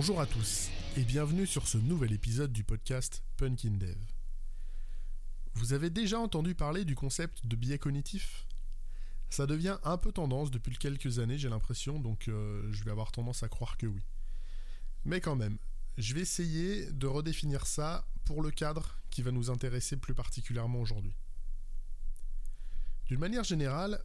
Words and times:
Bonjour 0.00 0.22
à 0.22 0.24
tous 0.24 0.70
et 0.96 1.02
bienvenue 1.02 1.46
sur 1.46 1.68
ce 1.68 1.76
nouvel 1.76 2.12
épisode 2.12 2.54
du 2.54 2.64
podcast 2.64 3.22
Punkin 3.36 3.72
Dev. 3.72 3.98
Vous 5.52 5.74
avez 5.74 5.90
déjà 5.90 6.18
entendu 6.18 6.54
parler 6.54 6.86
du 6.86 6.94
concept 6.94 7.46
de 7.46 7.54
biais 7.54 7.76
cognitif 7.76 8.46
Ça 9.28 9.46
devient 9.46 9.76
un 9.84 9.98
peu 9.98 10.10
tendance 10.10 10.50
depuis 10.50 10.78
quelques 10.78 11.18
années, 11.18 11.36
j'ai 11.36 11.50
l'impression, 11.50 12.00
donc 12.00 12.28
euh, 12.28 12.66
je 12.72 12.82
vais 12.82 12.90
avoir 12.90 13.12
tendance 13.12 13.42
à 13.42 13.50
croire 13.50 13.76
que 13.76 13.86
oui. 13.86 14.00
Mais 15.04 15.20
quand 15.20 15.36
même, 15.36 15.58
je 15.98 16.14
vais 16.14 16.22
essayer 16.22 16.90
de 16.90 17.06
redéfinir 17.06 17.66
ça 17.66 18.08
pour 18.24 18.42
le 18.42 18.50
cadre 18.50 18.96
qui 19.10 19.20
va 19.20 19.32
nous 19.32 19.50
intéresser 19.50 19.98
plus 19.98 20.14
particulièrement 20.14 20.80
aujourd'hui. 20.80 21.14
D'une 23.04 23.20
manière 23.20 23.44
générale, 23.44 24.02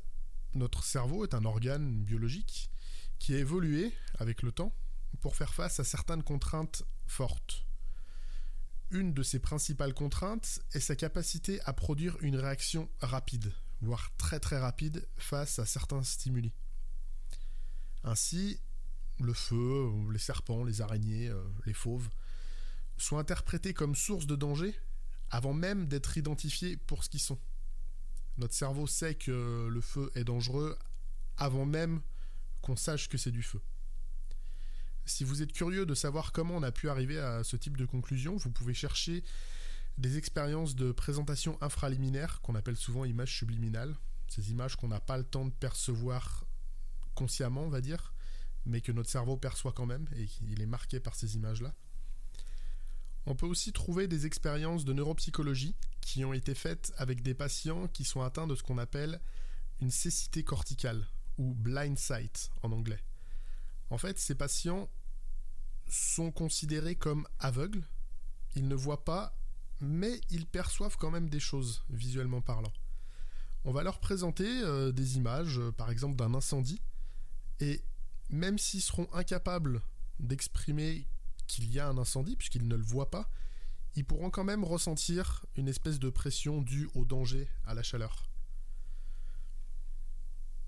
notre 0.55 0.83
cerveau 0.83 1.23
est 1.23 1.33
un 1.33 1.45
organe 1.45 2.03
biologique 2.03 2.69
qui 3.17 3.33
a 3.33 3.37
évolué 3.37 3.93
avec 4.19 4.41
le 4.41 4.51
temps 4.51 4.73
pour 5.25 5.35
faire 5.35 5.55
face 5.55 5.79
à 5.79 5.83
certaines 5.83 6.21
contraintes 6.21 6.83
fortes. 7.07 7.65
Une 8.91 9.11
de 9.11 9.23
ses 9.23 9.39
principales 9.39 9.95
contraintes 9.95 10.59
est 10.73 10.79
sa 10.79 10.95
capacité 10.95 11.59
à 11.65 11.73
produire 11.73 12.15
une 12.21 12.35
réaction 12.35 12.91
rapide, 13.01 13.51
voire 13.81 14.11
très 14.17 14.39
très 14.39 14.59
rapide, 14.59 15.07
face 15.17 15.57
à 15.57 15.65
certains 15.65 16.03
stimuli. 16.03 16.53
Ainsi, 18.03 18.59
le 19.19 19.33
feu, 19.33 19.89
les 20.11 20.19
serpents, 20.19 20.63
les 20.63 20.81
araignées, 20.81 21.29
euh, 21.29 21.43
les 21.65 21.73
fauves, 21.73 22.09
sont 22.95 23.17
interprétés 23.17 23.73
comme 23.73 23.95
source 23.95 24.27
de 24.27 24.35
danger 24.35 24.75
avant 25.31 25.53
même 25.53 25.87
d'être 25.87 26.19
identifiés 26.19 26.77
pour 26.77 27.03
ce 27.03 27.09
qu'ils 27.09 27.19
sont. 27.19 27.39
Notre 28.37 28.53
cerveau 28.53 28.85
sait 28.85 29.15
que 29.15 29.69
le 29.71 29.81
feu 29.81 30.11
est 30.13 30.23
dangereux 30.23 30.77
avant 31.35 31.65
même 31.65 32.03
qu'on 32.61 32.75
sache 32.75 33.09
que 33.09 33.17
c'est 33.17 33.31
du 33.31 33.41
feu. 33.41 33.59
Si 35.05 35.23
vous 35.23 35.43
êtes 35.43 35.53
curieux 35.53 35.85
de 35.85 35.93
savoir 35.93 36.31
comment 36.31 36.55
on 36.55 36.63
a 36.63 36.71
pu 36.71 36.89
arriver 36.89 37.19
à 37.19 37.43
ce 37.43 37.55
type 37.55 37.77
de 37.77 37.85
conclusion, 37.85 38.37
vous 38.37 38.49
pouvez 38.49 38.73
chercher 38.73 39.23
des 39.97 40.17
expériences 40.17 40.75
de 40.75 40.91
présentation 40.91 41.57
infraliminaire 41.61 42.41
qu'on 42.41 42.55
appelle 42.55 42.75
souvent 42.75 43.05
images 43.05 43.37
subliminales. 43.37 43.95
Ces 44.27 44.51
images 44.51 44.75
qu'on 44.75 44.87
n'a 44.87 44.99
pas 44.99 45.17
le 45.17 45.23
temps 45.23 45.45
de 45.45 45.51
percevoir 45.51 46.45
consciemment, 47.13 47.63
on 47.63 47.69
va 47.69 47.81
dire, 47.81 48.13
mais 48.65 48.81
que 48.81 48.91
notre 48.91 49.09
cerveau 49.09 49.37
perçoit 49.37 49.71
quand 49.73 49.85
même 49.85 50.07
et 50.15 50.27
il 50.41 50.61
est 50.61 50.65
marqué 50.65 50.99
par 50.99 51.15
ces 51.15 51.35
images-là. 51.35 51.75
On 53.27 53.35
peut 53.35 53.45
aussi 53.45 53.71
trouver 53.71 54.07
des 54.07 54.25
expériences 54.25 54.85
de 54.85 54.93
neuropsychologie 54.93 55.75
qui 56.01 56.25
ont 56.25 56.33
été 56.33 56.53
faites 56.55 56.93
avec 56.97 57.21
des 57.21 57.33
patients 57.33 57.87
qui 57.87 58.03
sont 58.03 58.21
atteints 58.21 58.47
de 58.47 58.55
ce 58.55 58.63
qu'on 58.63 58.77
appelle 58.77 59.21
une 59.81 59.91
cécité 59.91 60.43
corticale 60.43 61.07
ou 61.37 61.53
blind 61.53 61.97
sight 61.97 62.49
en 62.63 62.71
anglais. 62.71 63.03
En 63.89 63.97
fait, 63.97 64.17
ces 64.19 64.35
patients 64.35 64.89
sont 65.87 66.31
considérés 66.31 66.95
comme 66.95 67.27
aveugles. 67.39 67.87
Ils 68.55 68.67
ne 68.67 68.75
voient 68.75 69.05
pas, 69.05 69.37
mais 69.79 70.19
ils 70.29 70.47
perçoivent 70.47 70.97
quand 70.97 71.11
même 71.11 71.29
des 71.29 71.39
choses, 71.39 71.83
visuellement 71.89 72.41
parlant. 72.41 72.73
On 73.63 73.71
va 73.71 73.83
leur 73.83 73.99
présenter 73.99 74.47
euh, 74.47 74.91
des 74.91 75.17
images, 75.17 75.59
euh, 75.59 75.71
par 75.71 75.89
exemple 75.89 76.15
d'un 76.15 76.33
incendie, 76.33 76.81
et 77.59 77.81
même 78.29 78.57
s'ils 78.57 78.81
seront 78.81 79.07
incapables 79.13 79.81
d'exprimer 80.19 81.07
qu'il 81.47 81.71
y 81.71 81.79
a 81.79 81.87
un 81.87 81.97
incendie, 81.97 82.35
puisqu'ils 82.35 82.67
ne 82.67 82.75
le 82.75 82.83
voient 82.83 83.11
pas, 83.11 83.29
ils 83.95 84.05
pourront 84.05 84.29
quand 84.29 84.43
même 84.43 84.63
ressentir 84.63 85.45
une 85.55 85.67
espèce 85.67 85.99
de 85.99 86.09
pression 86.09 86.61
due 86.61 86.89
au 86.95 87.05
danger, 87.05 87.47
à 87.65 87.73
la 87.73 87.83
chaleur 87.83 88.29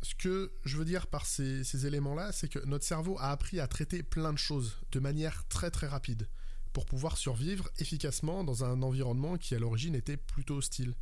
ce 0.02 0.16
que 0.16 0.52
je 0.63 0.78
veux 0.78 0.85
dire 0.85 1.08
par 1.08 1.25
ces, 1.25 1.85
éléments-là, 1.85 2.31
c'est 2.31 2.50
que 2.50 2.59
notre 2.66 2.85
cerveau 2.85 3.18
a 3.19 3.31
appris 3.31 3.59
à 3.59 3.68
traiter 3.68 4.03
plein 4.03 4.31
de 4.31 4.38
choses 4.38 4.78
de 4.91 5.00
manière 5.00 5.47
très 5.47 5.72
très 5.72 5.88
rapide 5.88 6.28
pour 6.74 6.85
pouvoir 6.85 7.18
survivre 7.18 7.69
efficacement 7.80 8.44
dans 8.44 8.63
un 8.63 8.81
environnement 8.84 9.38
qui 9.38 9.56
à 9.56 9.59
l'origine 9.59 9.96
était 9.96 10.18
plutôt 10.18 10.57
hostile. 10.57 10.94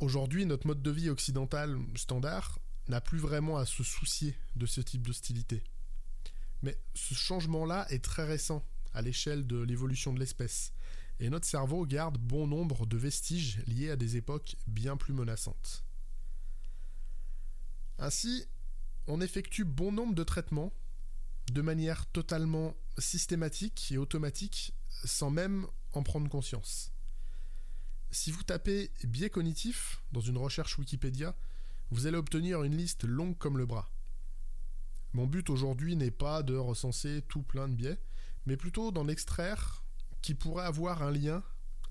Aujourd'hui, 0.00 0.44
notre 0.44 0.66
mode 0.66 0.82
de 0.82 0.90
vie 0.90 1.08
occidental 1.08 1.78
standard 1.94 2.58
n'a 2.88 3.00
plus 3.00 3.18
vraiment 3.18 3.56
à 3.56 3.64
se 3.64 3.82
soucier 3.82 4.34
de 4.54 4.66
ce 4.66 4.82
type 4.82 5.06
d'hostilité. 5.06 5.64
Mais 6.62 6.78
ce 6.94 7.14
changement-là 7.14 7.86
est 7.88 8.04
très 8.04 8.26
récent 8.26 8.62
à 8.92 9.00
l'échelle 9.00 9.46
de 9.46 9.58
l'évolution 9.58 10.12
de 10.12 10.20
l'espèce, 10.20 10.72
et 11.18 11.30
notre 11.30 11.46
cerveau 11.46 11.86
garde 11.86 12.18
bon 12.18 12.46
nombre 12.46 12.84
de 12.86 12.98
vestiges 12.98 13.62
liés 13.66 13.90
à 13.90 13.96
des 13.96 14.16
époques 14.16 14.56
bien 14.66 14.98
plus 14.98 15.14
menaçantes. 15.14 15.85
Ainsi, 17.98 18.44
on 19.06 19.20
effectue 19.20 19.64
bon 19.64 19.92
nombre 19.92 20.14
de 20.14 20.24
traitements 20.24 20.72
de 21.52 21.62
manière 21.62 22.06
totalement 22.06 22.74
systématique 22.98 23.90
et 23.92 23.98
automatique 23.98 24.74
sans 25.04 25.30
même 25.30 25.66
en 25.92 26.02
prendre 26.02 26.28
conscience. 26.28 26.92
Si 28.10 28.30
vous 28.30 28.42
tapez 28.42 28.90
biais 29.04 29.30
cognitif 29.30 30.02
dans 30.12 30.20
une 30.20 30.38
recherche 30.38 30.78
Wikipédia, 30.78 31.36
vous 31.90 32.06
allez 32.06 32.16
obtenir 32.16 32.62
une 32.62 32.76
liste 32.76 33.04
longue 33.04 33.38
comme 33.38 33.58
le 33.58 33.66
bras. 33.66 33.90
Mon 35.12 35.26
but 35.26 35.48
aujourd'hui 35.50 35.96
n'est 35.96 36.10
pas 36.10 36.42
de 36.42 36.56
recenser 36.56 37.22
tout 37.28 37.42
plein 37.42 37.68
de 37.68 37.74
biais, 37.74 37.98
mais 38.44 38.56
plutôt 38.56 38.90
d'en 38.90 39.08
extraire 39.08 39.84
qui 40.22 40.34
pourraient 40.34 40.66
avoir 40.66 41.02
un 41.02 41.10
lien 41.10 41.42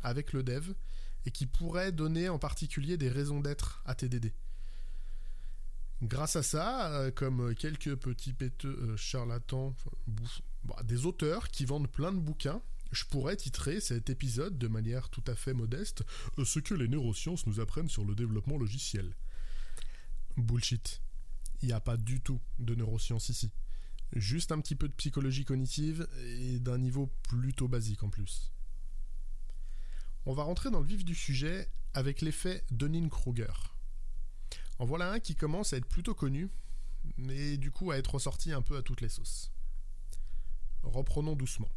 avec 0.04 0.34
le 0.34 0.44
dev 0.44 0.74
et 1.26 1.32
qui 1.32 1.46
pourraient 1.46 1.92
donner 1.92 2.30
en 2.30 2.38
particulier 2.38 2.98
des 2.98 3.10
raisons 3.10 3.40
d'être 3.40 3.82
à 3.86 3.96
TDD. 3.96 4.34
Grâce 6.02 6.36
à 6.36 6.44
ça, 6.44 6.92
euh, 6.94 7.12
comme 7.12 7.56
quelques 7.56 7.96
petits 7.96 8.34
péteux 8.34 8.78
euh, 8.82 8.98
charlatans, 8.98 9.76
bah, 10.64 10.76
des 10.84 11.06
auteurs 11.06 11.50
qui 11.50 11.66
vendent 11.66 11.90
plein 11.90 12.12
de 12.12 12.20
bouquins, 12.20 12.62
je 12.92 13.06
pourrais 13.06 13.36
titrer 13.36 13.80
cet 13.80 14.10
épisode 14.10 14.58
de 14.58 14.68
manière 14.68 15.10
tout 15.10 15.24
à 15.28 15.36
fait 15.36 15.54
modeste 15.54 16.04
euh, 16.38 16.46
Ce 16.46 16.60
que 16.60 16.74
les 16.74 16.88
neurosciences 16.88 17.48
nous 17.48 17.60
apprennent 17.60 17.90
sur 17.90 18.06
le 18.06 18.14
développement 18.14 18.58
logiciel. 18.58 19.16
Bullshit. 20.38 21.02
Il 21.62 21.68
n'y 21.68 21.74
a 21.74 21.80
pas 21.80 21.98
du 21.98 22.20
tout 22.20 22.42
de 22.60 22.76
neurosciences 22.76 23.30
ici. 23.30 23.52
Juste 24.14 24.52
un 24.52 24.60
petit 24.60 24.76
peu 24.76 24.88
de 24.88 24.94
psychologie 24.94 25.46
cognitive 25.46 26.08
et 26.26 26.60
d'un 26.60 26.78
niveau 26.78 27.10
plutôt 27.24 27.68
basique 27.68 28.04
en 28.04 28.10
plus. 28.10 28.52
On 30.26 30.34
va 30.34 30.44
rentrer 30.44 30.70
dans 30.72 30.80
le 30.80 30.88
vif 30.88 31.06
du 31.06 31.16
sujet 31.16 31.70
avec 31.94 32.22
l'effet 32.22 32.64
Dunning-Kruger. 32.72 33.75
En 34.80 34.86
voilà 34.86 35.12
un 35.12 35.20
qui 35.20 35.36
commence 35.36 35.74
à 35.74 35.78
être 35.78 35.88
plutôt 35.88 36.14
connu, 36.14 36.50
mais 37.18 37.58
du 37.58 37.72
coup 37.72 37.92
à 37.92 37.98
être 37.98 38.16
ressorti 38.16 38.52
un 38.52 38.62
peu 38.62 38.78
à 38.78 38.82
toutes 38.82 39.02
les 39.02 39.10
sauces. 39.10 39.52
Reprenons 40.84 41.36
doucement. 41.36 41.70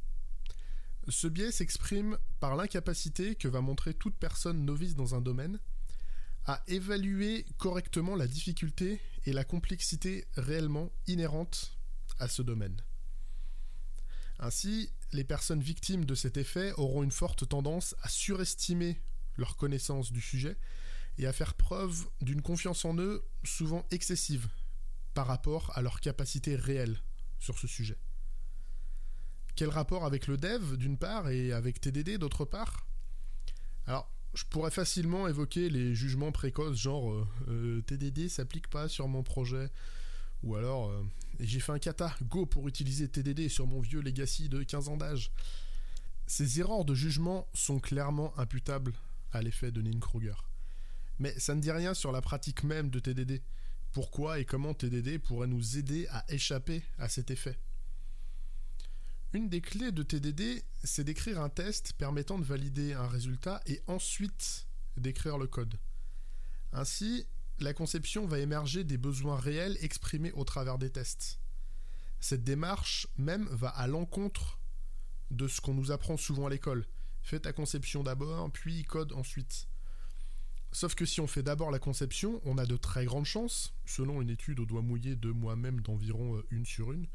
Ce 1.08 1.26
biais 1.26 1.52
s'exprime 1.52 2.18
par 2.40 2.56
l'incapacité 2.56 3.34
que 3.34 3.48
va 3.48 3.60
montrer 3.60 3.94
toute 3.94 4.16
personne 4.16 4.64
novice 4.64 4.94
dans 4.94 5.14
un 5.14 5.22
domaine 5.22 5.58
à 6.44 6.62
évaluer 6.66 7.46
correctement 7.56 8.16
la 8.16 8.26
difficulté 8.26 9.00
et 9.24 9.32
la 9.32 9.44
complexité 9.44 10.26
réellement 10.34 10.90
inhérentes 11.06 11.78
à 12.18 12.28
ce 12.28 12.42
domaine. 12.42 12.82
Ainsi, 14.38 14.90
les 15.12 15.24
personnes 15.24 15.62
victimes 15.62 16.04
de 16.04 16.14
cet 16.14 16.36
effet 16.36 16.72
auront 16.72 17.02
une 17.02 17.10
forte 17.10 17.48
tendance 17.48 17.94
à 18.02 18.08
surestimer 18.08 19.00
leur 19.36 19.56
connaissance 19.56 20.12
du 20.12 20.20
sujet 20.20 20.56
et 21.18 21.26
à 21.26 21.32
faire 21.32 21.54
preuve 21.54 22.08
d'une 22.20 22.42
confiance 22.42 22.84
en 22.84 22.96
eux 22.96 23.24
souvent 23.44 23.86
excessive 23.90 24.48
par 25.14 25.26
rapport 25.26 25.76
à 25.76 25.82
leur 25.82 26.00
capacité 26.00 26.56
réelle 26.56 27.02
sur 27.38 27.58
ce 27.58 27.66
sujet. 27.66 27.98
Quel 29.56 29.68
rapport 29.68 30.04
avec 30.04 30.28
le 30.28 30.36
dev 30.36 30.76
d'une 30.76 30.96
part 30.96 31.28
et 31.28 31.52
avec 31.52 31.80
TDD 31.80 32.18
d'autre 32.18 32.44
part? 32.44 32.86
Alors, 33.86 34.08
je 34.34 34.44
pourrais 34.44 34.70
facilement 34.70 35.26
évoquer 35.26 35.68
les 35.70 35.94
jugements 35.94 36.30
précoces 36.30 36.76
genre 36.76 37.10
euh, 37.10 37.26
euh, 37.48 37.82
TDD 37.82 38.28
s'applique 38.28 38.68
pas 38.68 38.88
sur 38.88 39.08
mon 39.08 39.22
projet 39.22 39.70
ou 40.44 40.54
alors 40.54 40.90
euh, 40.90 41.02
j'ai 41.40 41.58
fait 41.58 41.72
un 41.72 41.78
kata 41.78 42.14
go 42.22 42.46
pour 42.46 42.68
utiliser 42.68 43.08
TDD 43.08 43.48
sur 43.48 43.66
mon 43.66 43.80
vieux 43.80 44.00
legacy 44.00 44.48
de 44.48 44.62
15 44.62 44.88
ans 44.88 44.96
d'âge. 44.96 45.32
Ces 46.26 46.60
erreurs 46.60 46.84
de 46.84 46.94
jugement 46.94 47.48
sont 47.54 47.80
clairement 47.80 48.38
imputables 48.38 48.92
à 49.32 49.42
l'effet 49.42 49.72
de 49.72 49.82
Nin-Kruger. 49.82 50.47
Mais 51.18 51.38
ça 51.38 51.54
ne 51.54 51.60
dit 51.60 51.72
rien 51.72 51.94
sur 51.94 52.12
la 52.12 52.20
pratique 52.20 52.62
même 52.62 52.90
de 52.90 52.98
TDD. 52.98 53.42
Pourquoi 53.92 54.38
et 54.38 54.44
comment 54.44 54.74
TDD 54.74 55.18
pourrait 55.18 55.46
nous 55.46 55.78
aider 55.78 56.06
à 56.10 56.24
échapper 56.28 56.82
à 56.98 57.08
cet 57.08 57.30
effet? 57.30 57.58
Une 59.32 59.48
des 59.48 59.60
clés 59.60 59.92
de 59.92 60.02
TDD, 60.02 60.64
c'est 60.84 61.04
d'écrire 61.04 61.40
un 61.40 61.48
test 61.48 61.92
permettant 61.94 62.38
de 62.38 62.44
valider 62.44 62.94
un 62.94 63.08
résultat 63.08 63.60
et 63.66 63.82
ensuite 63.86 64.66
d'écrire 64.96 65.38
le 65.38 65.46
code. 65.46 65.78
Ainsi, 66.72 67.26
la 67.58 67.74
conception 67.74 68.26
va 68.26 68.38
émerger 68.38 68.84
des 68.84 68.98
besoins 68.98 69.38
réels 69.38 69.76
exprimés 69.80 70.32
au 70.32 70.44
travers 70.44 70.78
des 70.78 70.90
tests. 70.90 71.40
Cette 72.20 72.44
démarche 72.44 73.06
même 73.16 73.48
va 73.50 73.68
à 73.68 73.86
l'encontre 73.86 74.58
de 75.30 75.46
ce 75.46 75.60
qu'on 75.60 75.74
nous 75.74 75.90
apprend 75.90 76.16
souvent 76.16 76.46
à 76.46 76.50
l'école. 76.50 76.86
Fais 77.22 77.40
ta 77.40 77.52
conception 77.52 78.02
d'abord, 78.02 78.50
puis 78.50 78.82
code 78.84 79.12
ensuite. 79.12 79.68
Sauf 80.72 80.94
que 80.94 81.06
si 81.06 81.20
on 81.20 81.26
fait 81.26 81.42
d'abord 81.42 81.70
la 81.70 81.78
conception, 81.78 82.40
on 82.44 82.58
a 82.58 82.66
de 82.66 82.76
très 82.76 83.04
grandes 83.04 83.24
chances, 83.24 83.72
selon 83.86 84.20
une 84.20 84.30
étude 84.30 84.60
au 84.60 84.66
doigt 84.66 84.82
mouillé 84.82 85.16
de 85.16 85.30
moi-même 85.30 85.80
d'environ 85.80 86.36
euh, 86.36 86.46
une 86.50 86.66
sur 86.66 86.92
une, 86.92 87.06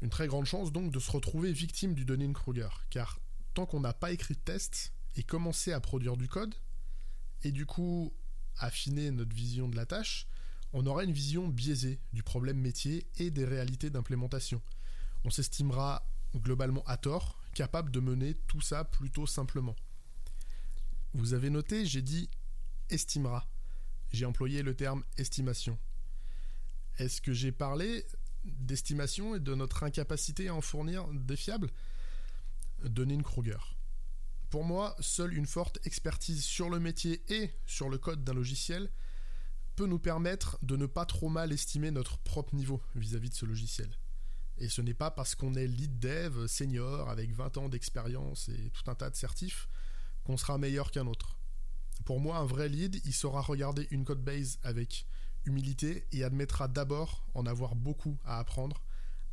Une 0.00 0.10
très 0.10 0.26
grande 0.26 0.46
chance 0.46 0.72
donc 0.72 0.90
de 0.90 0.98
se 0.98 1.10
retrouver 1.10 1.52
victime 1.52 1.94
du 1.94 2.04
Dunning-Kruger, 2.04 2.70
car 2.90 3.20
tant 3.52 3.66
qu'on 3.66 3.80
n'a 3.80 3.92
pas 3.92 4.12
écrit 4.12 4.34
de 4.34 4.40
test 4.40 4.92
et 5.16 5.22
commencé 5.22 5.72
à 5.72 5.80
produire 5.80 6.16
du 6.16 6.26
code, 6.26 6.54
et 7.42 7.52
du 7.52 7.66
coup 7.66 8.12
affiner 8.56 9.10
notre 9.10 9.34
vision 9.34 9.68
de 9.68 9.76
la 9.76 9.86
tâche, 9.86 10.26
on 10.72 10.86
aura 10.86 11.04
une 11.04 11.12
vision 11.12 11.48
biaisée 11.48 12.00
du 12.12 12.22
problème 12.22 12.58
métier 12.58 13.06
et 13.16 13.30
des 13.30 13.44
réalités 13.44 13.90
d'implémentation. 13.90 14.60
On 15.24 15.30
s'estimera 15.30 16.06
globalement 16.34 16.82
à 16.86 16.96
tort 16.96 17.38
capable 17.54 17.92
de 17.92 18.00
mener 18.00 18.34
tout 18.48 18.60
ça 18.60 18.84
plutôt 18.84 19.26
simplement. 19.26 19.76
Vous 21.12 21.32
avez 21.32 21.48
noté, 21.48 21.86
j'ai 21.86 22.02
dit 22.02 22.28
estimera. 22.90 23.48
J'ai 24.12 24.26
employé 24.26 24.62
le 24.62 24.74
terme 24.74 25.04
estimation. 25.16 25.78
Est-ce 26.98 27.20
que 27.20 27.32
j'ai 27.32 27.52
parlé 27.52 28.04
d'estimation 28.44 29.34
et 29.34 29.40
de 29.40 29.54
notre 29.54 29.82
incapacité 29.82 30.48
à 30.48 30.54
en 30.54 30.60
fournir 30.60 31.06
des 31.08 31.36
fiables? 31.36 31.70
Dunning-Kruger. 32.84 33.76
Pour 34.50 34.64
moi, 34.64 34.94
seule 35.00 35.34
une 35.34 35.46
forte 35.46 35.78
expertise 35.84 36.44
sur 36.44 36.70
le 36.70 36.78
métier 36.78 37.24
et 37.28 37.50
sur 37.66 37.88
le 37.88 37.98
code 37.98 38.22
d'un 38.22 38.34
logiciel 38.34 38.90
peut 39.74 39.86
nous 39.86 39.98
permettre 39.98 40.58
de 40.62 40.76
ne 40.76 40.86
pas 40.86 41.06
trop 41.06 41.28
mal 41.28 41.52
estimer 41.52 41.90
notre 41.90 42.18
propre 42.18 42.54
niveau 42.54 42.80
vis-à-vis 42.94 43.30
de 43.30 43.34
ce 43.34 43.46
logiciel. 43.46 43.90
Et 44.58 44.68
ce 44.68 44.80
n'est 44.80 44.94
pas 44.94 45.10
parce 45.10 45.34
qu'on 45.34 45.54
est 45.54 45.66
lead 45.66 45.98
dev 45.98 46.46
senior 46.46 47.08
avec 47.08 47.32
20 47.32 47.56
ans 47.56 47.68
d'expérience 47.68 48.48
et 48.48 48.70
tout 48.70 48.88
un 48.88 48.94
tas 48.94 49.10
de 49.10 49.16
certifs 49.16 49.68
qu'on 50.22 50.36
sera 50.36 50.58
meilleur 50.58 50.92
qu'un 50.92 51.08
autre. 51.08 51.36
Pour 52.04 52.20
moi, 52.20 52.36
un 52.36 52.44
vrai 52.44 52.68
lead, 52.68 53.00
il 53.04 53.14
saura 53.14 53.40
regarder 53.40 53.88
une 53.90 54.04
code 54.04 54.22
base 54.22 54.58
avec 54.62 55.06
humilité 55.46 56.06
et 56.12 56.24
admettra 56.24 56.68
d'abord 56.68 57.24
en 57.34 57.46
avoir 57.46 57.74
beaucoup 57.74 58.18
à 58.24 58.38
apprendre 58.38 58.82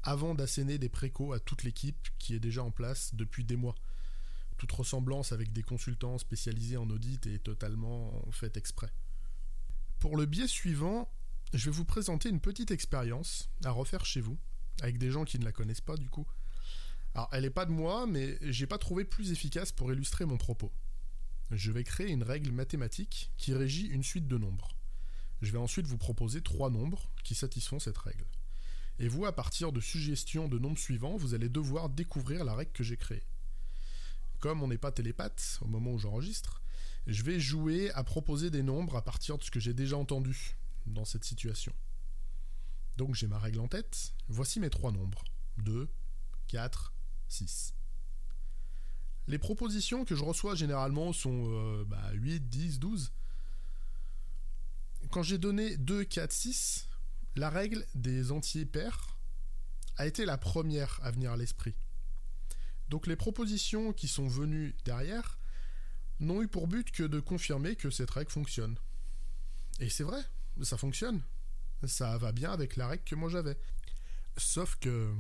avant 0.04 0.36
d'asséner 0.36 0.78
des 0.78 0.90
précaux 0.90 1.34
à 1.34 1.40
toute 1.40 1.64
l'équipe 1.64 2.08
qui 2.18 2.34
est 2.34 2.40
déjà 2.40 2.64
en 2.64 2.72
place 2.72 3.14
depuis 3.14 3.44
des 3.44 3.56
mois. 3.56 3.76
Toute 4.58 4.72
ressemblance 4.72 5.32
avec 5.32 5.52
des 5.54 5.64
consultants 5.64 6.18
spécialisés 6.18 6.78
en 6.78 6.90
audit 6.90 7.26
est 7.28 7.44
totalement 7.44 8.26
faite 8.32 8.58
exprès. 8.58 8.92
Pour 10.00 10.18
le 10.18 10.26
biais 10.26 10.48
suivant, 10.48 11.10
je 11.54 11.66
vais 11.66 11.76
vous 11.76 11.86
présenter 11.86 12.30
une 12.30 12.40
petite 12.40 12.72
expérience 12.72 13.50
à 13.64 13.72
refaire 13.72 14.06
chez 14.06 14.22
vous, 14.22 14.38
avec 14.82 14.98
des 14.98 15.12
gens 15.12 15.26
qui 15.26 15.40
ne 15.40 15.46
la 15.46 15.52
connaissent 15.52 15.82
pas 15.82 15.98
du 15.98 16.10
coup. 16.10 16.26
Alors, 17.14 17.30
elle 17.34 17.44
n'est 17.44 17.50
pas 17.50 17.66
de 17.66 17.72
moi, 17.72 18.08
mais 18.08 18.38
j'ai 18.42 18.68
pas 18.68 18.78
trouvé 18.78 19.04
plus 19.04 19.32
efficace 19.32 19.72
pour 19.72 19.92
illustrer 19.92 20.26
mon 20.26 20.38
propos. 20.38 20.72
Je 21.52 21.72
vais 21.72 21.84
créer 21.84 22.10
une 22.10 22.24
règle 22.24 22.52
mathématique 22.52 23.30
qui 23.38 23.54
régit 23.54 23.88
une 23.88 24.04
suite 24.04 24.28
de 24.28 24.38
nombres. 24.38 24.78
Je 25.42 25.52
vais 25.52 25.58
ensuite 25.58 25.86
vous 25.86 25.98
proposer 25.98 26.42
trois 26.42 26.70
nombres 26.70 27.10
qui 27.24 27.36
satisfont 27.36 27.80
cette 27.80 27.98
règle. 27.98 28.26
Et 29.00 29.08
vous, 29.08 29.26
à 29.26 29.36
partir 29.36 29.72
de 29.72 29.82
suggestions 29.82 30.48
de 30.48 30.60
nombres 30.60 30.78
suivants, 30.78 31.18
vous 31.18 31.34
allez 31.34 31.50
devoir 31.50 31.90
découvrir 31.90 32.46
la 32.46 32.56
règle 32.56 32.72
que 32.72 32.84
j'ai 32.84 32.98
créée. 32.98 33.24
Comme 34.40 34.64
on 34.64 34.68
n'est 34.68 34.78
pas 34.78 34.92
télépathe 34.92 35.60
au 35.62 35.68
moment 35.68 35.92
où 35.92 36.00
j'enregistre, 36.00 36.62
je 37.08 37.24
vais 37.24 37.40
jouer 37.40 37.92
à 37.92 38.04
proposer 38.04 38.50
des 38.50 38.64
nombres 38.64 38.96
à 38.96 39.02
partir 39.02 39.38
de 39.38 39.44
ce 39.44 39.52
que 39.52 39.60
j'ai 39.60 39.74
déjà 39.74 39.98
entendu 39.98 40.56
dans 40.86 41.06
cette 41.06 41.26
situation. 41.26 41.74
Donc 42.98 43.16
j'ai 43.16 43.28
ma 43.28 43.40
règle 43.40 43.60
en 43.60 43.68
tête. 43.68 44.14
Voici 44.30 44.60
mes 44.60 44.70
trois 44.70 44.92
nombres. 44.92 45.24
2, 45.58 45.90
4, 46.48 46.94
6. 47.28 47.74
Les 49.32 49.40
propositions 49.40 50.04
que 50.04 50.14
je 50.14 50.26
reçois 50.26 50.56
généralement 50.56 51.14
sont 51.14 51.86
8, 52.12 52.50
10, 52.50 52.80
12. 52.80 53.14
Quand 55.10 55.24
j'ai 55.24 55.38
donné 55.38 55.78
2, 55.78 56.04
4, 56.04 56.30
6, 56.30 56.90
la 57.38 57.50
règle 57.50 57.88
des 57.96 58.34
entiers 58.34 58.66
pairs 58.66 59.18
a 59.96 60.06
été 60.06 60.26
la 60.26 60.38
première 60.38 61.00
à 61.02 61.12
venir 61.12 61.32
à 61.32 61.38
l'esprit. 61.38 61.76
Donc 62.90 63.08
les 63.08 63.16
propositions 63.16 63.94
qui 63.94 64.10
sont 64.10 64.28
venues 64.28 64.76
derrière 64.84 65.40
n'ont 66.20 66.42
eu 66.42 66.50
pour 66.50 66.68
but 66.68 66.92
que 66.92 67.04
de 67.04 67.22
confirmer 67.22 67.78
que 67.78 67.90
cette 67.90 68.12
règle 68.12 68.32
fonctionne. 68.32 68.78
Et 69.80 69.88
c'est 69.88 70.04
vrai, 70.04 70.22
ça 70.62 70.76
fonctionne. 70.76 71.22
Ça 71.88 72.18
va 72.18 72.34
bien 72.34 72.52
avec 72.52 72.76
la 72.76 72.86
règle 72.86 73.06
que 73.06 73.16
moi 73.16 73.30
j'avais. 73.30 73.58
Sauf 74.36 74.76
que 74.76 75.14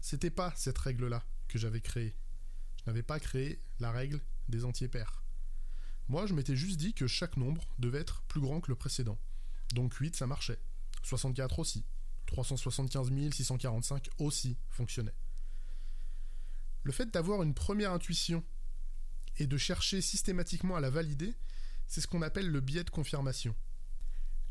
c'était 0.00 0.30
pas 0.30 0.52
cette 0.56 0.78
règle-là 0.78 1.24
que 1.46 1.60
j'avais 1.60 1.80
créée. 1.80 2.16
Je 2.84 2.90
n'avais 2.90 3.02
pas 3.02 3.20
créé 3.20 3.60
la 3.80 3.90
règle 3.90 4.20
des 4.48 4.64
entiers 4.64 4.88
pairs. 4.88 5.22
Moi, 6.08 6.26
je 6.26 6.34
m'étais 6.34 6.56
juste 6.56 6.78
dit 6.78 6.94
que 6.94 7.06
chaque 7.06 7.36
nombre 7.36 7.68
devait 7.78 8.00
être 8.00 8.22
plus 8.22 8.40
grand 8.40 8.60
que 8.60 8.70
le 8.70 8.76
précédent. 8.76 9.18
Donc 9.74 9.94
8, 9.94 10.16
ça 10.16 10.26
marchait. 10.26 10.58
64 11.02 11.58
aussi. 11.58 11.84
375 12.26 13.10
645 13.32 14.10
aussi 14.18 14.56
fonctionnait. 14.68 15.14
Le 16.82 16.92
fait 16.92 17.12
d'avoir 17.12 17.42
une 17.42 17.54
première 17.54 17.92
intuition 17.92 18.42
et 19.38 19.46
de 19.46 19.56
chercher 19.56 20.00
systématiquement 20.00 20.76
à 20.76 20.80
la 20.80 20.90
valider, 20.90 21.34
c'est 21.86 22.00
ce 22.00 22.06
qu'on 22.06 22.22
appelle 22.22 22.50
le 22.50 22.60
biais 22.60 22.84
de 22.84 22.90
confirmation. 22.90 23.54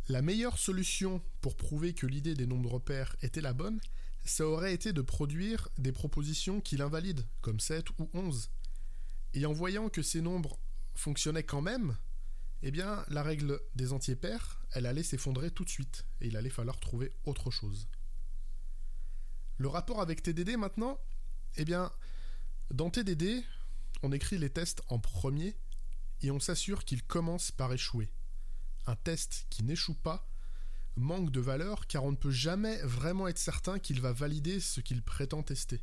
La 0.07 0.21
meilleure 0.21 0.57
solution 0.57 1.21
pour 1.41 1.55
prouver 1.55 1.93
que 1.93 2.07
l'idée 2.07 2.35
des 2.35 2.47
nombres 2.47 2.79
pairs 2.79 3.15
était 3.21 3.41
la 3.41 3.53
bonne, 3.53 3.79
ça 4.23 4.45
aurait 4.45 4.73
été 4.73 4.93
de 4.93 5.01
produire 5.01 5.69
des 5.77 5.91
propositions 5.91 6.61
qui 6.61 6.77
l'invalident, 6.77 7.23
comme 7.41 7.59
7 7.59 7.89
ou 7.99 8.09
11. 8.13 8.49
Et 9.33 9.45
en 9.45 9.53
voyant 9.53 9.89
que 9.89 10.01
ces 10.01 10.21
nombres 10.21 10.59
fonctionnaient 10.93 11.43
quand 11.43 11.61
même, 11.61 11.97
eh 12.63 12.71
bien, 12.71 13.03
la 13.07 13.23
règle 13.23 13.59
des 13.75 13.93
entiers 13.93 14.15
pairs, 14.15 14.61
elle 14.71 14.85
allait 14.85 15.03
s'effondrer 15.03 15.51
tout 15.51 15.65
de 15.65 15.69
suite, 15.69 16.05
et 16.21 16.27
il 16.27 16.37
allait 16.37 16.49
falloir 16.49 16.79
trouver 16.79 17.11
autre 17.25 17.49
chose. 17.49 17.87
Le 19.57 19.67
rapport 19.67 20.01
avec 20.01 20.21
TDD 20.23 20.57
maintenant, 20.57 20.99
eh 21.57 21.65
bien, 21.65 21.91
dans 22.71 22.89
TDD, 22.89 23.43
on 24.03 24.11
écrit 24.11 24.37
les 24.37 24.49
tests 24.49 24.81
en 24.87 24.99
premier 24.99 25.55
et 26.21 26.31
on 26.31 26.39
s'assure 26.39 26.85
qu'ils 26.85 27.03
commencent 27.03 27.51
par 27.51 27.73
échouer. 27.73 28.11
Un 28.85 28.95
test 28.95 29.45
qui 29.49 29.63
n'échoue 29.63 29.93
pas 29.93 30.30
manque 30.95 31.31
de 31.31 31.39
valeur 31.39 31.87
car 31.87 32.03
on 32.03 32.11
ne 32.11 32.17
peut 32.17 32.31
jamais 32.31 32.77
vraiment 32.83 33.27
être 33.27 33.37
certain 33.37 33.79
qu'il 33.79 34.01
va 34.01 34.11
valider 34.11 34.59
ce 34.59 34.81
qu'il 34.81 35.01
prétend 35.01 35.43
tester. 35.43 35.81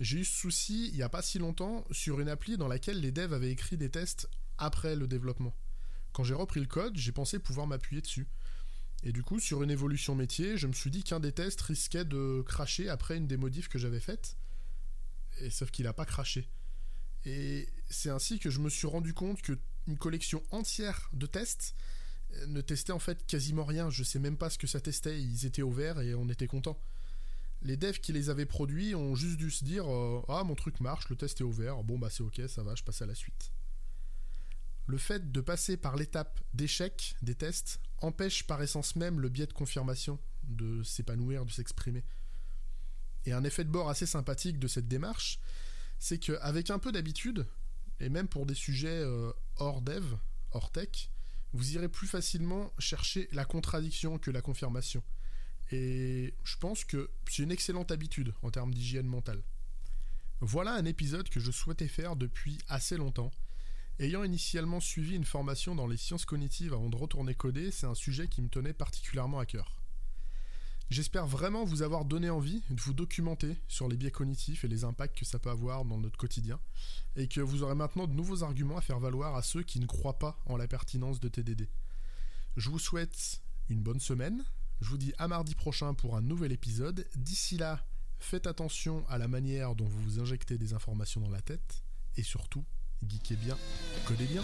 J'ai 0.00 0.18
eu 0.18 0.24
ce 0.24 0.34
souci 0.34 0.88
il 0.88 0.94
n'y 0.94 1.02
a 1.02 1.08
pas 1.08 1.22
si 1.22 1.38
longtemps 1.38 1.84
sur 1.90 2.20
une 2.20 2.28
appli 2.28 2.56
dans 2.56 2.68
laquelle 2.68 3.00
les 3.00 3.10
devs 3.10 3.32
avaient 3.32 3.50
écrit 3.50 3.76
des 3.76 3.90
tests 3.90 4.28
après 4.56 4.94
le 4.94 5.06
développement. 5.08 5.54
Quand 6.12 6.24
j'ai 6.24 6.34
repris 6.34 6.60
le 6.60 6.66
code, 6.66 6.96
j'ai 6.96 7.12
pensé 7.12 7.38
pouvoir 7.38 7.66
m'appuyer 7.66 8.00
dessus. 8.00 8.26
Et 9.04 9.12
du 9.12 9.22
coup, 9.22 9.38
sur 9.38 9.62
une 9.62 9.70
évolution 9.70 10.14
métier, 10.14 10.56
je 10.56 10.66
me 10.66 10.72
suis 10.72 10.90
dit 10.90 11.04
qu'un 11.04 11.20
des 11.20 11.32
tests 11.32 11.60
risquait 11.60 12.04
de 12.04 12.42
cracher 12.46 12.88
après 12.88 13.16
une 13.16 13.26
des 13.28 13.36
modifs 13.36 13.68
que 13.68 13.78
j'avais 13.78 14.00
faites. 14.00 14.36
Et 15.40 15.50
sauf 15.50 15.70
qu'il 15.70 15.84
n'a 15.84 15.92
pas 15.92 16.04
craché. 16.04 16.48
Et 17.24 17.68
c'est 17.88 18.10
ainsi 18.10 18.38
que 18.38 18.50
je 18.50 18.58
me 18.58 18.70
suis 18.70 18.86
rendu 18.86 19.14
compte 19.14 19.42
que 19.42 19.58
une 19.86 19.98
collection 19.98 20.42
entière 20.50 21.08
de 21.12 21.26
tests 21.26 21.74
ne 22.46 22.60
testait 22.60 22.92
en 22.92 22.98
fait 22.98 23.26
quasiment 23.26 23.64
rien. 23.64 23.90
Je 23.90 24.02
sais 24.02 24.18
même 24.18 24.36
pas 24.36 24.50
ce 24.50 24.58
que 24.58 24.66
ça 24.66 24.80
testait. 24.80 25.20
Ils 25.20 25.46
étaient 25.46 25.62
au 25.62 25.78
et 25.78 26.14
on 26.14 26.28
était 26.28 26.46
content. 26.46 26.78
Les 27.62 27.76
devs 27.76 27.98
qui 27.98 28.12
les 28.12 28.30
avaient 28.30 28.46
produits 28.46 28.94
ont 28.94 29.14
juste 29.14 29.36
dû 29.36 29.50
se 29.50 29.64
dire 29.64 29.90
euh, 29.90 30.22
Ah, 30.28 30.44
mon 30.44 30.54
truc 30.54 30.80
marche, 30.80 31.08
le 31.08 31.16
test 31.16 31.40
est 31.40 31.44
au 31.44 31.50
vert. 31.50 31.82
Bon, 31.82 31.98
bah 31.98 32.08
c'est 32.10 32.22
ok, 32.22 32.40
ça 32.48 32.62
va, 32.62 32.74
je 32.74 32.84
passe 32.84 33.02
à 33.02 33.06
la 33.06 33.14
suite. 33.14 33.52
Le 34.86 34.96
fait 34.96 35.32
de 35.32 35.40
passer 35.40 35.76
par 35.76 35.96
l'étape 35.96 36.40
d'échec 36.54 37.14
des 37.20 37.34
tests 37.34 37.80
empêche 37.98 38.46
par 38.46 38.62
essence 38.62 38.96
même 38.96 39.20
le 39.20 39.28
biais 39.28 39.46
de 39.46 39.52
confirmation 39.52 40.18
de 40.44 40.82
s'épanouir, 40.82 41.44
de 41.44 41.50
s'exprimer. 41.50 42.04
Et 43.26 43.32
un 43.32 43.44
effet 43.44 43.64
de 43.64 43.70
bord 43.70 43.90
assez 43.90 44.06
sympathique 44.06 44.58
de 44.58 44.68
cette 44.68 44.88
démarche, 44.88 45.40
c'est 45.98 46.18
qu'avec 46.18 46.70
un 46.70 46.78
peu 46.78 46.92
d'habitude, 46.92 47.46
et 48.00 48.08
même 48.08 48.28
pour 48.28 48.46
des 48.46 48.54
sujets 48.54 48.88
euh, 48.88 49.32
hors 49.56 49.82
dev, 49.82 50.14
hors 50.52 50.70
tech, 50.70 51.10
vous 51.52 51.72
irez 51.72 51.88
plus 51.88 52.06
facilement 52.06 52.72
chercher 52.78 53.28
la 53.32 53.44
contradiction 53.44 54.18
que 54.18 54.30
la 54.30 54.42
confirmation. 54.42 55.02
Et 55.70 56.34
je 56.44 56.56
pense 56.56 56.84
que 56.84 57.10
c'est 57.28 57.42
une 57.42 57.52
excellente 57.52 57.90
habitude 57.90 58.34
en 58.42 58.50
termes 58.50 58.72
d'hygiène 58.72 59.06
mentale. 59.06 59.42
Voilà 60.40 60.72
un 60.74 60.84
épisode 60.84 61.28
que 61.28 61.40
je 61.40 61.50
souhaitais 61.50 61.88
faire 61.88 62.16
depuis 62.16 62.58
assez 62.68 62.96
longtemps. 62.96 63.30
Ayant 63.98 64.22
initialement 64.22 64.78
suivi 64.78 65.16
une 65.16 65.24
formation 65.24 65.74
dans 65.74 65.88
les 65.88 65.96
sciences 65.96 66.24
cognitives 66.24 66.72
avant 66.72 66.88
de 66.88 66.96
retourner 66.96 67.34
coder, 67.34 67.72
c'est 67.72 67.86
un 67.86 67.94
sujet 67.94 68.28
qui 68.28 68.40
me 68.42 68.48
tenait 68.48 68.72
particulièrement 68.72 69.40
à 69.40 69.46
cœur. 69.46 69.77
J'espère 70.90 71.26
vraiment 71.26 71.64
vous 71.64 71.82
avoir 71.82 72.06
donné 72.06 72.30
envie 72.30 72.62
de 72.70 72.80
vous 72.80 72.94
documenter 72.94 73.58
sur 73.68 73.88
les 73.88 73.96
biais 73.96 74.10
cognitifs 74.10 74.64
et 74.64 74.68
les 74.68 74.84
impacts 74.84 75.18
que 75.18 75.26
ça 75.26 75.38
peut 75.38 75.50
avoir 75.50 75.84
dans 75.84 75.98
notre 75.98 76.16
quotidien, 76.16 76.58
et 77.14 77.28
que 77.28 77.42
vous 77.42 77.62
aurez 77.62 77.74
maintenant 77.74 78.06
de 78.06 78.14
nouveaux 78.14 78.42
arguments 78.42 78.78
à 78.78 78.80
faire 78.80 78.98
valoir 78.98 79.36
à 79.36 79.42
ceux 79.42 79.62
qui 79.62 79.80
ne 79.80 79.86
croient 79.86 80.18
pas 80.18 80.40
en 80.46 80.56
la 80.56 80.66
pertinence 80.66 81.20
de 81.20 81.28
TDD. 81.28 81.68
Je 82.56 82.70
vous 82.70 82.78
souhaite 82.78 83.42
une 83.68 83.82
bonne 83.82 84.00
semaine, 84.00 84.42
je 84.80 84.88
vous 84.88 84.96
dis 84.96 85.12
à 85.18 85.28
mardi 85.28 85.54
prochain 85.54 85.92
pour 85.92 86.16
un 86.16 86.22
nouvel 86.22 86.52
épisode. 86.52 87.06
D'ici 87.16 87.58
là, 87.58 87.84
faites 88.18 88.46
attention 88.46 89.04
à 89.08 89.18
la 89.18 89.28
manière 89.28 89.74
dont 89.74 89.86
vous 89.86 90.02
vous 90.02 90.20
injectez 90.20 90.56
des 90.56 90.72
informations 90.72 91.20
dans 91.20 91.30
la 91.30 91.42
tête, 91.42 91.82
et 92.16 92.22
surtout, 92.22 92.64
geekez 93.06 93.36
bien, 93.36 93.58
codez 94.06 94.26
bien. 94.26 94.42